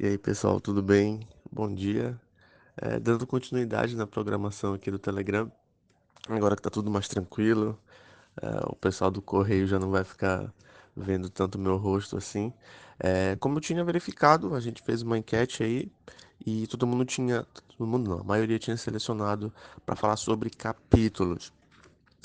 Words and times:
E 0.00 0.06
aí, 0.06 0.16
pessoal, 0.16 0.60
tudo 0.60 0.80
bem? 0.80 1.18
Bom 1.50 1.74
dia. 1.74 2.16
É, 2.76 3.00
dando 3.00 3.26
continuidade 3.26 3.96
na 3.96 4.06
programação 4.06 4.72
aqui 4.72 4.92
do 4.92 4.98
Telegram, 4.98 5.50
agora 6.28 6.54
que 6.54 6.62
tá 6.62 6.70
tudo 6.70 6.88
mais 6.88 7.08
tranquilo, 7.08 7.76
é, 8.40 8.46
o 8.68 8.76
pessoal 8.76 9.10
do 9.10 9.20
correio 9.20 9.66
já 9.66 9.76
não 9.76 9.90
vai 9.90 10.04
ficar 10.04 10.54
vendo 10.96 11.28
tanto 11.28 11.58
meu 11.58 11.76
rosto 11.76 12.16
assim. 12.16 12.52
É, 13.00 13.34
como 13.40 13.56
eu 13.56 13.60
tinha 13.60 13.82
verificado, 13.82 14.54
a 14.54 14.60
gente 14.60 14.82
fez 14.82 15.02
uma 15.02 15.18
enquete 15.18 15.64
aí 15.64 15.90
e 16.46 16.68
todo 16.68 16.86
mundo 16.86 17.04
tinha, 17.04 17.44
todo 17.76 17.84
mundo 17.84 18.08
não, 18.08 18.20
a 18.20 18.24
maioria 18.24 18.58
tinha 18.58 18.76
selecionado 18.76 19.52
para 19.84 19.96
falar 19.96 20.16
sobre 20.16 20.48
capítulos. 20.48 21.52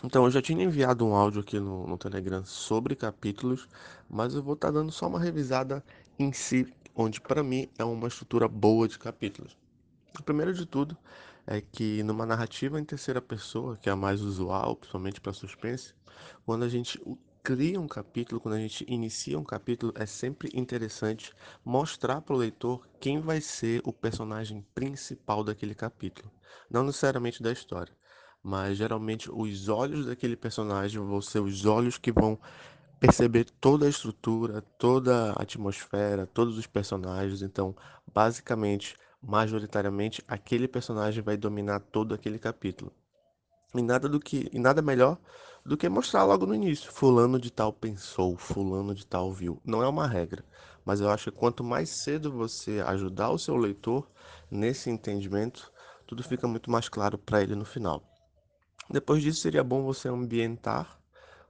Então, 0.04 0.26
eu 0.26 0.32
já 0.32 0.44
tinha 0.44 0.64
enviado 0.64 1.08
um 1.08 1.16
áudio 1.16 1.42
aqui 1.42 1.60
no, 1.60 1.88
no 1.88 1.98
Telegram 1.98 2.46
sobre 2.46 2.96
capítulos, 2.96 3.68
mas 4.08 4.36
eu 4.36 4.44
vou 4.44 4.54
estar 4.54 4.68
tá 4.68 4.74
dando 4.74 4.92
só 4.92 5.08
uma 5.08 5.20
revisada 5.20 5.84
em 6.20 6.32
si 6.32 6.72
onde 6.96 7.20
para 7.20 7.44
mim 7.44 7.70
é 7.78 7.84
uma 7.84 8.08
estrutura 8.08 8.48
boa 8.48 8.88
de 8.88 9.00
capítulos. 9.00 9.58
O 10.20 10.24
primeiro 10.24 10.54
de 10.54 10.66
tudo 10.66 10.98
é 11.46 11.60
que 11.60 12.04
numa 12.04 12.26
narrativa 12.26 12.80
em 12.80 12.86
terceira 12.86 13.22
pessoa, 13.22 13.78
que 13.78 13.90
é 13.90 13.92
a 13.92 13.96
mais 13.96 14.22
usual, 14.22 14.76
principalmente 14.76 15.20
para 15.20 15.34
suspense, 15.34 15.94
quando 16.46 16.64
a 16.64 16.70
gente 16.70 17.02
cria 17.44 17.80
um 17.80 17.88
capítulo, 17.88 18.40
quando 18.40 18.56
a 18.56 18.60
gente 18.60 18.86
inicia 18.88 19.38
um 19.38 19.44
capítulo, 19.44 19.92
é 19.96 20.06
sempre 20.06 20.50
interessante 20.54 21.34
mostrar 21.66 22.22
para 22.22 22.34
o 22.34 22.38
leitor 22.38 22.88
quem 23.02 23.20
vai 23.20 23.42
ser 23.42 23.82
o 23.84 23.92
personagem 23.92 24.66
principal 24.74 25.44
daquele 25.44 25.76
capítulo, 25.76 26.32
não 26.70 26.84
necessariamente 26.84 27.44
da 27.44 27.52
história, 27.52 27.94
mas 28.42 28.78
geralmente 28.78 29.30
os 29.30 29.68
olhos 29.68 30.06
daquele 30.06 30.38
personagem 30.38 31.02
vão 31.02 31.22
ser 31.22 31.40
os 31.40 31.66
olhos 31.66 31.98
que 31.98 32.14
vão 32.14 32.40
perceber 33.04 33.44
toda 33.60 33.86
a 33.86 33.90
estrutura, 33.90 34.62
toda 34.80 35.34
a 35.34 35.42
atmosfera, 35.44 36.26
todos 36.26 36.58
os 36.58 36.66
personagens. 36.66 37.42
Então, 37.42 37.76
basicamente, 38.14 38.96
majoritariamente, 39.22 40.24
aquele 40.26 40.70
personagem 40.70 41.22
vai 41.22 41.36
dominar 41.36 41.82
todo 41.82 42.14
aquele 42.14 42.40
capítulo. 42.40 42.94
E 43.76 43.82
nada 43.82 44.08
do 44.08 44.22
que, 44.22 44.50
e 44.54 44.58
nada 44.58 44.82
melhor 44.82 45.18
do 45.66 45.76
que 45.76 45.90
mostrar 45.90 46.24
logo 46.24 46.46
no 46.46 46.56
início, 46.56 46.94
fulano 46.94 47.38
de 47.38 47.52
tal 47.52 47.74
pensou, 47.74 48.38
fulano 48.38 48.96
de 48.96 49.06
tal 49.06 49.34
viu. 49.34 49.62
Não 49.66 49.84
é 49.84 49.88
uma 49.90 50.08
regra, 50.08 50.46
mas 50.86 51.02
eu 51.02 51.10
acho 51.10 51.30
que 51.30 51.38
quanto 51.38 51.62
mais 51.62 51.90
cedo 51.90 52.32
você 52.32 52.80
ajudar 52.86 53.32
o 53.32 53.38
seu 53.38 53.58
leitor 53.58 54.10
nesse 54.50 54.90
entendimento, 54.90 55.74
tudo 56.08 56.24
fica 56.24 56.48
muito 56.48 56.72
mais 56.72 56.88
claro 56.88 57.18
para 57.18 57.42
ele 57.44 57.54
no 57.54 57.66
final. 57.66 58.02
Depois 58.90 59.22
disso, 59.22 59.42
seria 59.42 59.64
bom 59.64 59.84
você 59.84 60.08
ambientar 60.08 61.03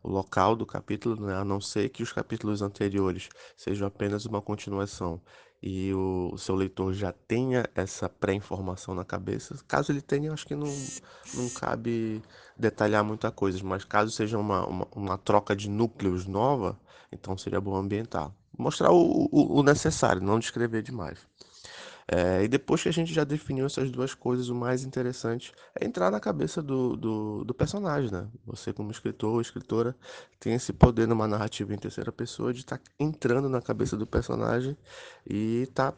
o 0.04 0.10
local 0.10 0.56
do 0.56 0.66
capítulo, 0.66 1.26
né? 1.26 1.36
a 1.36 1.46
não 1.46 1.62
ser 1.62 1.90
que 1.90 2.04
os 2.04 2.12
capítulos 2.12 2.62
anteriores 2.62 3.30
sejam 3.56 3.88
apenas 3.88 4.26
uma 4.26 4.42
continuação 4.42 5.22
e 5.66 5.94
o, 5.94 6.32
o 6.34 6.38
seu 6.38 6.56
leitor 6.56 6.94
já 6.94 7.14
tenha 7.14 7.66
essa 7.74 8.10
pré-informação 8.10 8.94
na 8.94 9.06
cabeça. 9.06 9.56
Caso 9.66 9.94
ele 9.94 10.02
tenha, 10.02 10.34
acho 10.34 10.46
que 10.46 10.56
não, 10.56 10.68
não 11.34 11.50
cabe 11.50 12.22
detalhar 12.58 13.02
muita 13.02 13.32
coisa, 13.32 13.64
mas 13.64 13.86
caso 13.86 14.12
seja 14.12 14.38
uma, 14.38 14.68
uma, 14.68 14.88
uma 14.94 15.18
troca 15.18 15.56
de 15.56 15.70
núcleos 15.70 16.26
nova, 16.26 16.78
então 17.10 17.38
seria 17.38 17.62
bom 17.62 17.78
ambientar. 17.78 18.30
Mostrar 18.58 18.92
o, 18.92 19.30
o, 19.32 19.60
o 19.60 19.64
necessário, 19.64 20.22
não 20.22 20.38
descrever 20.38 20.82
demais. 20.84 21.26
É, 22.08 22.44
e 22.44 22.48
depois 22.48 22.84
que 22.84 22.90
a 22.90 22.94
gente 22.94 23.14
já 23.14 23.24
definiu 23.24 23.66
essas 23.66 23.90
duas 23.90 24.14
coisas, 24.14 24.50
o 24.50 24.56
mais 24.56 24.84
interessante 24.84 25.54
é 25.80 25.86
entrar 25.86 26.12
na 26.12 26.20
cabeça 26.20 26.62
do, 26.62 26.98
do, 26.98 27.44
do 27.44 27.54
personagem, 27.54 28.12
né? 28.12 28.28
Você, 28.46 28.74
como 28.74 28.92
escritor 28.92 29.34
ou 29.34 29.42
escritora, 29.42 29.96
tem 30.40 30.54
esse 30.54 30.74
poder 30.74 31.08
numa 31.08 31.28
narrativa 31.28 31.74
em 31.74 31.78
terceira 31.78 32.12
pessoa 32.12 32.54
de 32.54 32.60
estar 32.60 32.78
tá 32.78 32.84
entrando 33.00 33.48
na 33.50 33.62
cabeça 33.62 33.96
do 33.96 34.06
personagem 34.06 34.78
e 35.30 35.64
estar 35.64 35.94
tá 35.94 35.98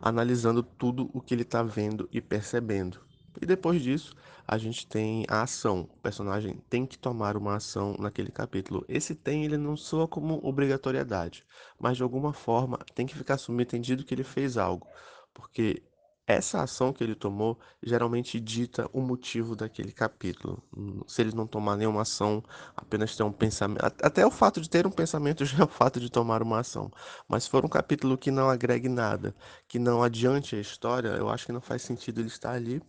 analisando 0.00 0.62
tudo 0.62 1.10
o 1.12 1.20
que 1.20 1.34
ele 1.34 1.42
está 1.42 1.62
vendo 1.62 2.08
e 2.12 2.20
percebendo. 2.20 3.00
E 3.40 3.46
depois 3.46 3.82
disso, 3.82 4.14
a 4.46 4.58
gente 4.58 4.86
tem 4.86 5.24
a 5.28 5.42
ação. 5.42 5.82
O 5.94 6.00
personagem 6.00 6.62
tem 6.68 6.86
que 6.86 6.98
tomar 6.98 7.36
uma 7.36 7.56
ação 7.56 7.94
naquele 7.98 8.30
capítulo. 8.30 8.84
Esse 8.88 9.14
tem, 9.14 9.44
ele 9.44 9.56
não 9.56 9.76
soa 9.76 10.06
como 10.08 10.40
obrigatoriedade, 10.42 11.44
mas 11.78 11.96
de 11.96 12.02
alguma 12.02 12.32
forma 12.32 12.78
tem 12.94 13.06
que 13.06 13.14
ficar 13.16 13.38
subentendido 13.38 14.04
que 14.04 14.14
ele 14.14 14.24
fez 14.24 14.56
algo, 14.58 14.86
porque 15.32 15.82
essa 16.26 16.62
ação 16.62 16.92
que 16.92 17.02
ele 17.02 17.14
tomou 17.14 17.58
geralmente 17.82 18.38
dita 18.38 18.88
o 18.92 19.00
motivo 19.00 19.56
daquele 19.56 19.92
capítulo. 19.92 20.62
Se 21.06 21.20
ele 21.20 21.34
não 21.34 21.46
tomar 21.46 21.76
nenhuma 21.76 22.02
ação, 22.02 22.42
apenas 22.76 23.16
ter 23.16 23.22
um 23.22 23.32
pensamento. 23.32 23.84
Até 24.02 24.24
o 24.24 24.30
fato 24.30 24.60
de 24.60 24.70
ter 24.70 24.86
um 24.86 24.90
pensamento 24.90 25.44
já 25.46 25.58
é 25.58 25.64
o 25.64 25.68
fato 25.68 25.98
de 25.98 26.10
tomar 26.10 26.42
uma 26.42 26.60
ação. 26.60 26.90
Mas 27.28 27.44
se 27.44 27.50
for 27.50 27.64
um 27.64 27.68
capítulo 27.68 28.16
que 28.16 28.30
não 28.30 28.48
agregue 28.48 28.88
nada, 28.88 29.34
que 29.66 29.78
não 29.78 30.02
adiante 30.02 30.54
a 30.54 30.60
história, 30.60 31.08
eu 31.08 31.28
acho 31.28 31.46
que 31.46 31.52
não 31.52 31.60
faz 31.60 31.82
sentido 31.82 32.20
ele 32.20 32.28
estar 32.28 32.52
ali. 32.52 32.80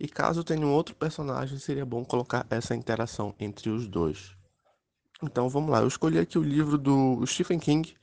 E 0.00 0.08
caso 0.08 0.42
tenha 0.42 0.66
um 0.66 0.72
outro 0.72 0.94
personagem, 0.94 1.58
seria 1.58 1.84
bom 1.84 2.04
colocar 2.04 2.46
essa 2.50 2.74
interação 2.74 3.34
entre 3.38 3.70
os 3.70 3.86
dois. 3.86 4.36
Então 5.22 5.48
vamos 5.48 5.70
lá, 5.70 5.80
eu 5.80 5.88
escolhi 5.88 6.18
aqui 6.18 6.38
o 6.38 6.42
livro 6.42 6.78
do 6.78 7.24
Stephen 7.26 7.58
King, 7.58 7.94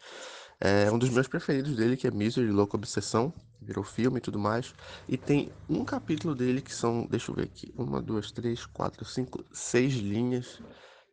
é 0.60 0.92
um 0.92 0.98
dos 0.98 1.10
meus 1.10 1.28
preferidos 1.28 1.76
dele, 1.76 1.98
que 1.98 2.08
é 2.08 2.12
Misery, 2.12 2.50
Louca 2.50 2.78
Obsessão, 2.78 3.34
virou 3.62 3.84
filme 3.84 4.18
e 4.18 4.22
tudo 4.22 4.40
mais. 4.40 4.74
E 5.08 5.18
tem 5.18 5.52
um 5.70 5.84
capítulo 5.84 6.36
dele 6.36 6.62
que 6.62 6.74
são, 6.74 7.06
deixa 7.08 7.32
eu 7.32 7.36
ver 7.36 7.44
aqui, 7.44 7.74
uma, 7.76 8.02
duas, 8.02 8.32
três, 8.32 8.66
quatro, 8.66 9.04
cinco, 9.06 9.44
seis 9.52 9.94
linhas, 9.94 10.62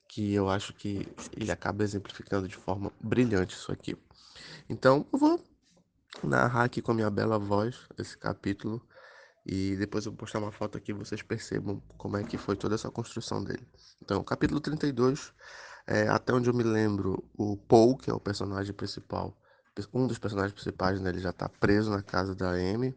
que 0.08 0.32
eu 0.34 0.48
acho 0.48 0.75
que 0.75 1.08
ele 1.36 1.50
acaba 1.50 1.82
exemplificando 1.82 2.47
de 2.47 2.56
forma 2.56 2.92
brilhante 3.00 3.54
isso 3.54 3.72
aqui. 3.72 3.97
Então 4.69 5.06
eu 5.12 5.19
vou 5.19 5.42
narrar 6.22 6.64
aqui 6.64 6.82
com 6.82 6.92
a 6.92 6.94
minha 6.94 7.10
bela 7.10 7.38
voz 7.38 7.86
esse 7.98 8.16
capítulo 8.16 8.86
e 9.47 9.75
depois 9.76 10.04
eu 10.04 10.12
vou 10.12 10.19
postar 10.19 10.38
uma 10.38 10.52
foto 10.52 10.78
aqui 10.78 10.92
vocês 10.92 11.22
percebam 11.22 11.82
como 11.97 12.16
é 12.16 12.22
que 12.22 12.38
foi 12.38 12.56
toda 12.56 12.75
essa 12.75 12.91
construção 12.91 13.42
dele. 13.42 13.66
Então, 14.00 14.22
capítulo 14.22 14.60
32, 14.60 15.32
é, 15.87 16.09
até 16.09 16.32
onde 16.32 16.48
eu 16.48 16.54
me 16.54 16.62
lembro, 16.62 17.22
o 17.34 17.56
Paul, 17.56 17.97
que 17.97 18.10
é 18.10 18.15
o 18.15 18.20
personagem 18.20 18.72
principal, 18.72 19.37
um 19.93 20.06
dos 20.06 20.19
personagens 20.19 20.53
principais, 20.53 21.00
né, 21.00 21.10
ele 21.10 21.20
já 21.20 21.31
está 21.31 21.48
preso 21.48 21.91
na 21.91 22.03
casa 22.03 22.34
da 22.34 22.50
Amy 22.50 22.94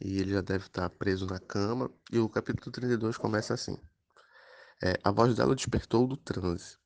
e 0.00 0.18
ele 0.18 0.32
já 0.32 0.40
deve 0.40 0.66
estar 0.66 0.88
tá 0.88 0.90
preso 0.90 1.26
na 1.26 1.38
cama. 1.38 1.90
E 2.10 2.18
o 2.18 2.28
capítulo 2.28 2.70
32 2.70 3.16
começa 3.16 3.54
assim: 3.54 3.76
é, 4.82 4.98
A 5.04 5.10
voz 5.10 5.34
dela 5.34 5.54
despertou 5.54 6.06
do 6.06 6.16
transe. 6.16 6.78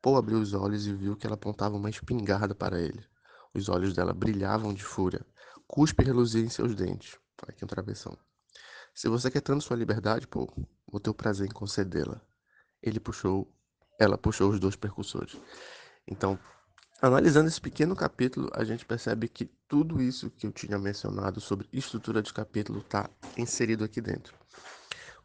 Paul 0.00 0.16
abriu 0.16 0.38
os 0.38 0.52
olhos 0.52 0.86
e 0.86 0.94
viu 0.94 1.16
que 1.16 1.26
ela 1.26 1.34
apontava 1.34 1.76
uma 1.76 1.90
espingarda 1.90 2.54
para 2.54 2.80
ele. 2.80 3.04
Os 3.54 3.68
olhos 3.68 3.94
dela 3.94 4.12
brilhavam 4.12 4.72
de 4.74 4.82
fúria. 4.82 5.24
Cuspe 5.66 6.04
reluzia 6.04 6.42
em 6.42 6.48
seus 6.48 6.74
dentes. 6.74 7.18
Aqui 7.46 7.64
um 7.64 7.68
travessão. 7.68 8.16
Se 8.94 9.08
você 9.08 9.30
quer 9.30 9.40
tanto 9.40 9.64
sua 9.64 9.76
liberdade, 9.76 10.26
Paul, 10.26 10.52
vou 10.86 11.00
ter 11.00 11.10
o 11.10 11.14
prazer 11.14 11.46
em 11.46 11.52
concedê-la. 11.52 12.20
Ele 12.82 13.00
puxou, 13.00 13.50
ela 14.02 14.18
puxou 14.18 14.50
os 14.50 14.58
dois 14.58 14.74
percussores. 14.74 15.36
Então, 16.06 16.38
analisando 17.00 17.48
esse 17.48 17.60
pequeno 17.60 17.94
capítulo, 17.94 18.50
a 18.52 18.64
gente 18.64 18.84
percebe 18.84 19.28
que 19.28 19.44
tudo 19.68 20.02
isso 20.02 20.30
que 20.30 20.46
eu 20.46 20.52
tinha 20.52 20.78
mencionado 20.78 21.40
sobre 21.40 21.68
estrutura 21.72 22.20
de 22.20 22.32
capítulo 22.32 22.80
está 22.80 23.08
inserido 23.38 23.84
aqui 23.84 24.00
dentro. 24.00 24.34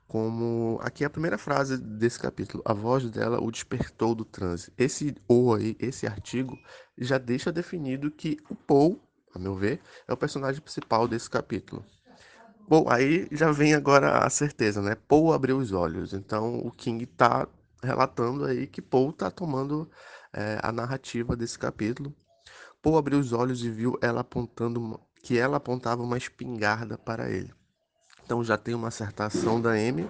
Como 0.07 0.79
aqui 0.81 1.03
é 1.03 1.07
a 1.07 1.09
primeira 1.09 1.37
frase 1.37 1.77
desse 1.77 2.17
capítulo, 2.17 2.63
a 2.65 2.73
voz 2.73 3.09
dela 3.09 3.41
o 3.41 3.51
despertou 3.51 4.15
do 4.15 4.23
transe. 4.23 4.71
Esse 4.77 5.13
ou 5.27 5.53
aí, 5.53 5.75
esse 5.79 6.07
artigo, 6.07 6.57
já 6.97 7.17
deixa 7.17 7.51
definido 7.51 8.09
que 8.09 8.37
o 8.49 8.55
Paul, 8.55 9.01
a 9.35 9.39
meu 9.39 9.55
ver, 9.55 9.81
é 10.07 10.13
o 10.13 10.17
personagem 10.17 10.61
principal 10.61 11.07
desse 11.07 11.29
capítulo. 11.29 11.83
Bom, 12.69 12.85
aí 12.89 13.27
já 13.31 13.51
vem 13.51 13.73
agora 13.73 14.19
a 14.19 14.29
certeza, 14.29 14.81
né? 14.81 14.95
Paul 15.07 15.33
abriu 15.33 15.57
os 15.57 15.71
olhos. 15.71 16.13
Então 16.13 16.59
o 16.59 16.71
King 16.71 17.05
tá 17.05 17.47
relatando 17.81 18.45
aí 18.45 18.67
que 18.67 18.81
Paul 18.81 19.11
tá 19.13 19.29
tomando 19.29 19.89
é, 20.33 20.59
a 20.61 20.71
narrativa 20.71 21.35
desse 21.35 21.57
capítulo. 21.57 22.13
Paul 22.81 22.97
abriu 22.97 23.19
os 23.19 23.33
olhos 23.33 23.63
e 23.63 23.69
viu 23.69 23.97
ela 24.01 24.21
apontando 24.21 24.99
que 25.23 25.37
ela 25.37 25.57
apontava 25.57 26.01
uma 26.01 26.17
espingarda 26.17 26.97
para 26.97 27.29
ele. 27.29 27.53
Então 28.23 28.43
já 28.43 28.57
tem 28.57 28.73
uma 28.73 28.89
acertação 28.89 29.59
da 29.59 29.71
Amy. 29.71 30.09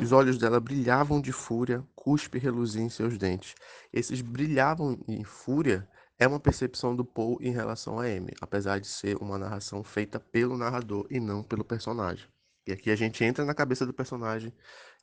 Os 0.00 0.12
olhos 0.12 0.38
dela 0.38 0.60
brilhavam 0.60 1.20
de 1.20 1.32
fúria, 1.32 1.84
cuspe 1.94 2.38
reluzia 2.38 2.82
em 2.82 2.90
seus 2.90 3.16
dentes. 3.16 3.54
Esses 3.92 4.20
brilhavam 4.20 4.98
em 5.08 5.24
fúria 5.24 5.88
é 6.18 6.26
uma 6.26 6.40
percepção 6.40 6.96
do 6.96 7.04
Paul 7.04 7.38
em 7.40 7.52
relação 7.52 8.00
a 8.00 8.04
Amy, 8.04 8.32
apesar 8.40 8.80
de 8.80 8.88
ser 8.88 9.16
uma 9.16 9.38
narração 9.38 9.84
feita 9.84 10.18
pelo 10.18 10.58
narrador 10.58 11.06
e 11.08 11.20
não 11.20 11.42
pelo 11.42 11.64
personagem. 11.64 12.26
E 12.66 12.72
aqui 12.72 12.90
a 12.90 12.96
gente 12.96 13.24
entra 13.24 13.44
na 13.44 13.54
cabeça 13.54 13.86
do 13.86 13.94
personagem 13.94 14.52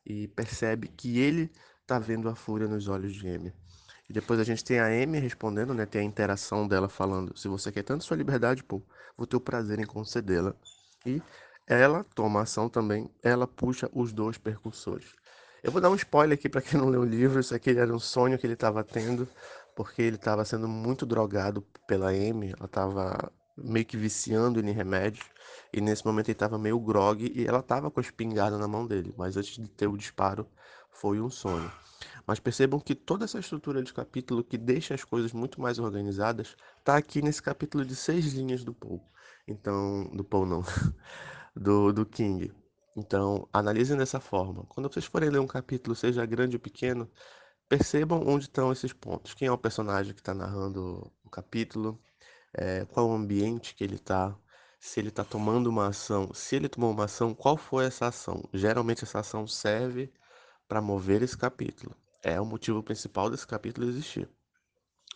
e 0.05 0.27
percebe 0.29 0.87
que 0.87 1.19
ele 1.19 1.51
tá 1.85 1.99
vendo 1.99 2.29
a 2.29 2.35
fúria 2.35 2.67
nos 2.67 2.87
olhos 2.87 3.13
de 3.13 3.27
Amy. 3.27 3.53
E 4.09 4.13
depois 4.13 4.39
a 4.39 4.43
gente 4.43 4.63
tem 4.63 4.79
a 4.79 4.85
Amy 4.85 5.17
respondendo, 5.19 5.73
né? 5.73 5.85
Tem 5.85 6.01
a 6.01 6.03
interação 6.03 6.67
dela 6.67 6.87
falando: 6.87 7.37
se 7.37 7.47
você 7.47 7.71
quer 7.71 7.83
tanto 7.83 8.03
sua 8.03 8.17
liberdade, 8.17 8.63
Paul, 8.63 8.85
vou 9.17 9.25
ter 9.25 9.35
o 9.35 9.41
prazer 9.41 9.79
em 9.79 9.85
concedê-la. 9.85 10.53
E 11.05 11.21
ela 11.67 12.03
toma 12.15 12.41
ação 12.41 12.69
também, 12.69 13.09
ela 13.23 13.47
puxa 13.47 13.89
os 13.93 14.13
dois 14.13 14.37
percussores. 14.37 15.13
Eu 15.63 15.71
vou 15.71 15.81
dar 15.81 15.89
um 15.89 15.95
spoiler 15.95 16.37
aqui 16.37 16.47
para 16.47 16.61
quem 16.61 16.79
não 16.79 16.89
leu 16.89 17.01
o 17.01 17.05
livro, 17.05 17.39
isso 17.39 17.55
aqui 17.55 17.71
era 17.71 17.91
um 17.91 17.99
sonho 17.99 18.37
que 18.37 18.45
ele 18.45 18.53
estava 18.53 18.83
tendo 18.83 19.27
porque 19.75 20.01
ele 20.01 20.15
estava 20.15 20.45
sendo 20.45 20.67
muito 20.67 21.05
drogado 21.05 21.61
pela 21.85 22.09
Amy, 22.09 22.53
ela 22.55 22.65
estava 22.65 23.31
meio 23.57 23.85
que 23.85 23.97
viciando 23.97 24.59
em 24.59 24.71
remédios. 24.71 25.25
E 25.73 25.81
nesse 25.81 26.05
momento 26.05 26.29
ele 26.29 26.35
tava 26.35 26.57
meio 26.57 26.79
grogue 26.79 27.31
e 27.35 27.45
ela 27.45 27.61
tava 27.61 27.89
com 27.91 27.99
a 27.99 28.03
espingarda 28.03 28.57
na 28.57 28.67
mão 28.67 28.85
dele. 28.85 29.13
Mas 29.17 29.37
antes 29.37 29.55
de 29.55 29.69
ter 29.69 29.87
o 29.87 29.97
disparo, 29.97 30.47
foi 30.89 31.19
um 31.19 31.29
sonho. 31.29 31.71
Mas 32.25 32.39
percebam 32.39 32.79
que 32.79 32.95
toda 32.95 33.25
essa 33.25 33.39
estrutura 33.39 33.83
de 33.83 33.93
capítulo 33.93 34.43
que 34.43 34.57
deixa 34.57 34.93
as 34.93 35.03
coisas 35.03 35.31
muito 35.31 35.61
mais 35.61 35.79
organizadas 35.79 36.55
tá 36.83 36.97
aqui 36.97 37.21
nesse 37.21 37.41
capítulo 37.41 37.85
de 37.85 37.95
seis 37.95 38.33
linhas 38.33 38.63
do 38.63 38.73
Paul. 38.73 39.01
Então, 39.47 40.09
do 40.13 40.23
Paul 40.23 40.45
não, 40.45 40.63
do, 41.55 41.93
do 41.93 42.05
King. 42.05 42.51
Então, 42.95 43.47
analisem 43.51 43.97
dessa 43.97 44.19
forma. 44.19 44.63
Quando 44.69 44.91
vocês 44.91 45.05
forem 45.05 45.29
ler 45.29 45.39
um 45.39 45.47
capítulo, 45.47 45.95
seja 45.95 46.25
grande 46.25 46.55
ou 46.55 46.59
pequeno, 46.59 47.09
percebam 47.67 48.23
onde 48.25 48.45
estão 48.45 48.71
esses 48.71 48.93
pontos. 48.93 49.33
Quem 49.33 49.47
é 49.47 49.51
o 49.51 49.57
personagem 49.57 50.13
que 50.13 50.21
está 50.21 50.33
narrando 50.33 51.11
o 51.23 51.29
capítulo, 51.29 52.01
é, 52.57 52.85
qual 52.85 53.09
o 53.09 53.13
ambiente 53.13 53.75
que 53.75 53.83
ele 53.83 53.95
está, 53.95 54.35
se 54.79 54.99
ele 54.99 55.09
está 55.09 55.23
tomando 55.23 55.67
uma 55.67 55.87
ação, 55.87 56.33
se 56.33 56.55
ele 56.55 56.69
tomou 56.69 56.91
uma 56.91 57.05
ação, 57.05 57.33
qual 57.33 57.57
foi 57.57 57.85
essa 57.85 58.07
ação. 58.07 58.47
Geralmente 58.53 59.03
essa 59.03 59.19
ação 59.19 59.47
serve 59.47 60.11
para 60.67 60.81
mover 60.81 61.21
esse 61.21 61.37
capítulo. 61.37 61.95
É 62.23 62.39
o 62.39 62.45
motivo 62.45 62.81
principal 62.81 63.29
desse 63.29 63.45
capítulo 63.45 63.87
existir. 63.87 64.29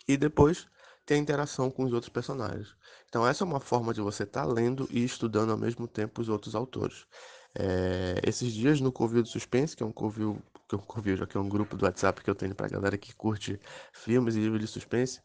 E 0.06 0.16
depois 0.16 0.66
tem 1.06 1.18
a 1.18 1.22
interação 1.22 1.70
com 1.70 1.84
os 1.84 1.92
outros 1.92 2.12
personagens. 2.12 2.76
Então 3.08 3.26
essa 3.26 3.42
é 3.42 3.46
uma 3.46 3.60
forma 3.60 3.92
de 3.92 4.00
você 4.00 4.22
estar 4.24 4.46
tá 4.46 4.52
lendo 4.52 4.88
e 4.90 5.02
estudando 5.04 5.50
ao 5.50 5.58
mesmo 5.58 5.88
tempo 5.88 6.20
os 6.20 6.28
outros 6.28 6.54
autores. 6.54 7.06
É, 7.54 8.20
esses 8.24 8.52
dias 8.52 8.80
no 8.80 8.92
Covil 8.92 9.22
do 9.22 9.28
Suspense, 9.28 9.76
que 9.76 9.82
é 9.82 9.86
um 9.86 9.92
Covil, 9.92 10.40
que 10.78 10.86
Covil, 10.86 11.16
já 11.16 11.26
que 11.26 11.36
é 11.36 11.40
um 11.40 11.48
grupo 11.48 11.76
do 11.76 11.84
WhatsApp 11.84 12.22
que 12.22 12.30
eu 12.30 12.34
tenho 12.34 12.54
para 12.54 12.68
galera 12.68 12.98
que 12.98 13.14
curte 13.14 13.60
filmes 13.92 14.36
e 14.36 14.40
livros 14.40 14.60
de 14.60 14.66
suspense, 14.66 15.20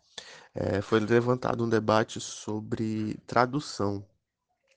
é, 0.53 0.81
foi 0.81 0.99
levantado 0.99 1.63
um 1.63 1.69
debate 1.69 2.19
sobre 2.19 3.17
tradução. 3.27 4.05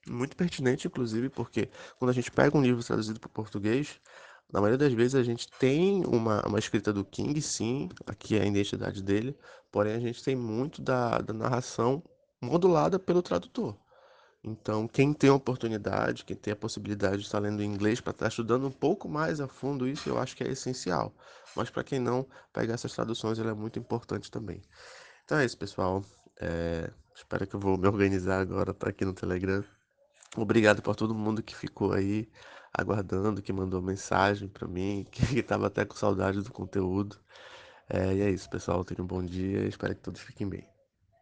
Muito 0.09 0.37
pertinente, 0.37 0.87
inclusive, 0.87 1.29
porque 1.29 1.71
quando 1.99 2.11
a 2.11 2.15
gente 2.15 2.31
pega 2.31 2.57
um 2.57 2.63
livro 2.63 2.83
traduzido 2.83 3.21
para 3.21 3.29
o 3.29 3.31
português, 3.31 4.01
na 4.53 4.61
maioria 4.61 4.79
das 4.79 4.93
vezes 4.93 5.15
a 5.15 5.23
gente 5.23 5.49
tem 5.59 6.05
uma, 6.07 6.43
uma 6.47 6.59
escrita 6.59 6.93
do 6.93 7.05
King, 7.05 7.41
sim, 7.43 7.91
aqui 8.07 8.37
é 8.37 8.43
a 8.43 8.47
identidade 8.47 9.03
dele, 9.03 9.37
porém 9.71 9.95
a 9.95 10.01
gente 10.01 10.23
tem 10.25 10.35
muito 10.35 10.81
da, 10.81 11.19
da 11.19 11.35
narração 11.35 12.03
modulada 12.41 12.99
pelo 12.99 13.23
tradutor. 13.23 13.77
Então, 14.43 14.87
quem 14.87 15.13
tem 15.13 15.31
a 15.31 15.35
oportunidade, 15.35 16.25
quem 16.25 16.37
tem 16.37 16.53
a 16.53 16.57
possibilidade 16.57 17.19
de 17.19 17.25
estar 17.25 17.41
lendo 17.41 17.63
inglês 17.63 18.01
para 18.01 18.13
estar 18.13 18.29
estudando 18.29 18.67
um 18.67 18.71
pouco 18.71 19.09
mais 19.09 19.41
a 19.41 19.49
fundo 19.49 19.87
isso, 19.89 20.09
eu 20.09 20.19
acho 20.19 20.37
que 20.37 20.45
é 20.45 20.49
essencial. 20.49 21.13
Mas 21.57 21.71
para 21.71 21.83
quem 21.83 21.99
não, 21.99 22.27
pegar 22.53 22.75
essas 22.75 22.93
traduções 22.93 23.39
é 23.39 23.53
muito 23.53 23.79
importante 23.79 24.31
também. 24.31 24.63
Então 25.25 25.39
é 25.39 25.45
isso, 25.45 25.59
pessoal. 25.59 26.05
É... 26.41 26.91
Espero 27.15 27.47
que 27.47 27.55
eu 27.57 27.61
vou 27.61 27.77
me 27.77 27.89
organizar 27.89 28.41
agora 28.41 28.73
para 28.73 28.91
aqui 28.91 29.05
no 29.05 29.13
Telegram. 29.13 29.65
Obrigado 30.37 30.83
por 30.83 30.95
todo 30.95 31.15
mundo 31.15 31.43
que 31.43 31.57
ficou 31.57 31.93
aí 31.93 32.31
aguardando, 32.73 33.43
que 33.43 33.53
mandou 33.53 33.83
mensagem 33.83 34.49
para 34.49 34.69
mim, 34.69 35.05
que 35.11 35.41
estava 35.41 35.67
até 35.67 35.85
com 35.85 35.97
saudade 35.97 36.41
do 36.43 36.53
conteúdo. 36.53 37.19
É... 37.89 38.15
E 38.15 38.21
é 38.23 38.31
isso, 38.31 38.49
pessoal. 38.49 38.85
Tenham 38.85 39.05
um 39.05 39.09
bom 39.09 39.23
dia. 39.25 39.67
Espero 39.67 39.95
que 39.97 40.03
todos 40.03 40.21
fiquem 40.21 40.49
bem. 40.49 40.78